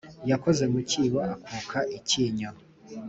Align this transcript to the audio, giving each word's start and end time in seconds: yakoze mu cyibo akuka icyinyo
yakoze 0.31 0.63
mu 0.71 0.79
cyibo 0.89 1.19
akuka 1.33 1.79
icyinyo 1.97 2.49